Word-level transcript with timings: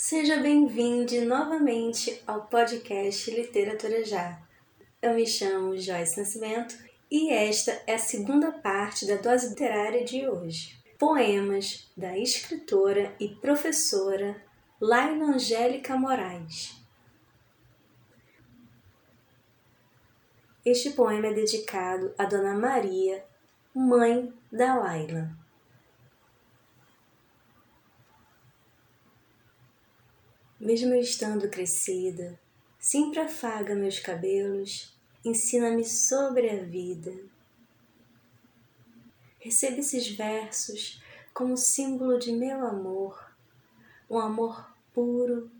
Seja 0.00 0.36
bem-vindo 0.36 1.20
novamente 1.22 2.22
ao 2.24 2.46
podcast 2.46 3.28
Literatura 3.32 4.04
Já. 4.04 4.40
Eu 5.02 5.14
me 5.14 5.26
chamo 5.26 5.76
Joyce 5.76 6.20
Nascimento 6.20 6.78
e 7.10 7.32
esta 7.32 7.82
é 7.84 7.94
a 7.94 7.98
segunda 7.98 8.52
parte 8.52 9.08
da 9.08 9.16
dose 9.16 9.48
literária 9.48 10.04
de 10.04 10.28
hoje. 10.28 10.78
Poemas 10.96 11.90
da 11.96 12.16
escritora 12.16 13.12
e 13.18 13.28
professora 13.28 14.40
Laila 14.80 15.34
Angélica 15.34 15.96
Moraes. 15.96 16.80
Este 20.64 20.90
poema 20.90 21.26
é 21.26 21.34
dedicado 21.34 22.14
a 22.16 22.24
Dona 22.24 22.54
Maria, 22.54 23.24
mãe 23.74 24.32
da 24.52 24.76
Laila. 24.76 25.37
Mesmo 30.68 30.94
estando 30.96 31.48
crescida, 31.48 32.38
sempre 32.78 33.20
afaga 33.20 33.74
meus 33.74 33.98
cabelos, 33.98 34.94
ensina-me 35.24 35.82
sobre 35.82 36.50
a 36.50 36.62
vida. 36.62 37.10
Receba 39.40 39.78
esses 39.78 40.10
versos 40.10 41.02
como 41.32 41.56
símbolo 41.56 42.18
de 42.18 42.32
meu 42.32 42.66
amor, 42.66 43.32
um 44.10 44.18
amor 44.18 44.70
puro, 44.92 45.50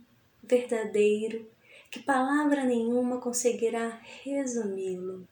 verdadeiro, 0.43 1.51
que 1.91 2.01
palavra 2.01 2.65
nenhuma 2.65 3.19
conseguirá 3.19 4.03
resumi-lo. 4.23 5.27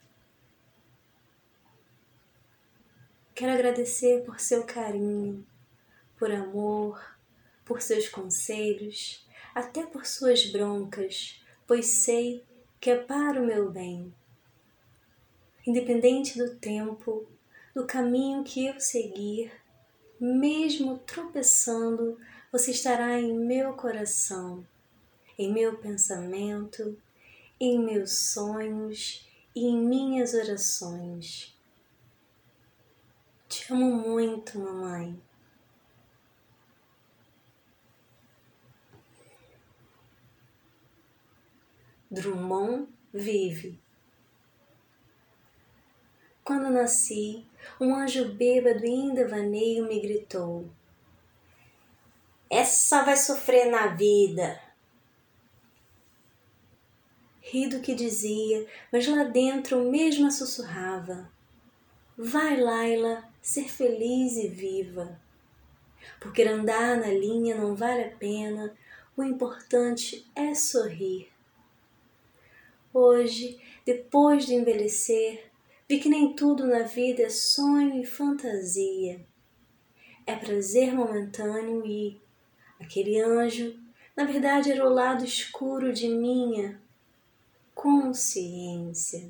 Quero 3.34 3.52
agradecer 3.52 4.24
por 4.24 4.40
seu 4.40 4.64
carinho, 4.64 5.46
por 6.18 6.32
amor, 6.32 6.98
por 7.62 7.82
seus 7.82 8.08
conselhos 8.08 9.25
até 9.56 9.86
por 9.86 10.04
suas 10.04 10.44
broncas, 10.44 11.42
pois 11.66 11.86
sei 11.86 12.44
que 12.78 12.90
é 12.90 12.96
para 12.96 13.40
o 13.40 13.46
meu 13.46 13.70
bem. 13.70 14.14
Independente 15.66 16.36
do 16.36 16.56
tempo, 16.56 17.26
do 17.74 17.86
caminho 17.86 18.44
que 18.44 18.66
eu 18.66 18.78
seguir, 18.78 19.50
mesmo 20.20 20.98
tropeçando, 20.98 22.20
você 22.52 22.70
estará 22.70 23.18
em 23.18 23.32
meu 23.32 23.72
coração, 23.72 24.62
em 25.38 25.50
meu 25.50 25.78
pensamento, 25.78 26.94
em 27.58 27.82
meus 27.82 28.12
sonhos 28.12 29.26
e 29.54 29.68
em 29.68 29.78
minhas 29.78 30.34
orações. 30.34 31.58
Te 33.48 33.72
amo 33.72 33.90
muito, 33.90 34.58
mamãe. 34.58 35.18
Drummond 42.08 42.86
vive. 43.12 43.80
Quando 46.44 46.70
nasci, 46.70 47.44
um 47.80 47.92
anjo 47.96 48.32
bêbado 48.32 48.86
em 48.86 49.12
devaneio 49.12 49.88
me 49.88 49.98
gritou: 49.98 50.70
Essa 52.48 53.02
vai 53.02 53.16
sofrer 53.16 53.68
na 53.68 53.88
vida. 53.88 54.60
Ri 57.40 57.68
do 57.68 57.80
que 57.80 57.92
dizia, 57.92 58.64
mas 58.92 59.04
lá 59.08 59.24
dentro 59.24 59.90
mesmo 59.90 60.30
sussurrava: 60.30 61.28
Vai, 62.16 62.56
Laila, 62.56 63.28
ser 63.42 63.68
feliz 63.68 64.36
e 64.36 64.46
viva. 64.46 65.20
Porque 66.20 66.44
andar 66.44 66.96
na 66.96 67.08
linha 67.08 67.56
não 67.56 67.74
vale 67.74 68.04
a 68.04 68.16
pena, 68.16 68.72
o 69.16 69.24
importante 69.24 70.24
é 70.36 70.54
sorrir. 70.54 71.35
Hoje, 72.98 73.60
depois 73.84 74.46
de 74.46 74.54
envelhecer, 74.54 75.50
vi 75.86 75.98
que 76.00 76.08
nem 76.08 76.32
tudo 76.32 76.66
na 76.66 76.84
vida 76.84 77.24
é 77.24 77.28
sonho 77.28 78.00
e 78.00 78.06
fantasia. 78.06 79.20
É 80.26 80.34
prazer 80.34 80.94
momentâneo 80.94 81.84
e 81.84 82.18
aquele 82.80 83.20
anjo, 83.20 83.78
na 84.16 84.24
verdade, 84.24 84.72
era 84.72 84.88
o 84.88 84.90
lado 84.90 85.26
escuro 85.26 85.92
de 85.92 86.08
minha 86.08 86.80
consciência. 87.74 89.28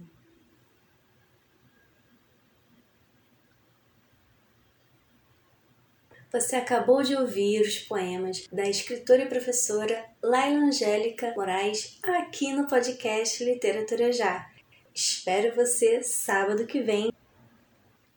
Você 6.33 6.57
acabou 6.57 7.03
de 7.03 7.15
ouvir 7.15 7.63
os 7.63 7.79
poemas 7.79 8.47
da 8.53 8.69
escritora 8.69 9.23
e 9.23 9.29
professora 9.29 10.05
Laila 10.23 10.65
Angélica 10.65 11.33
Moraes 11.37 11.99
aqui 12.03 12.53
no 12.53 12.67
podcast 12.67 13.45
Literatura 13.45 14.13
Já. 14.13 14.51
Espero 14.95 15.55
você 15.55 16.03
sábado 16.03 16.67
que 16.67 16.81
vem. 16.81 17.13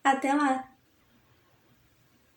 Até 0.03 0.33
lá! 0.33 0.78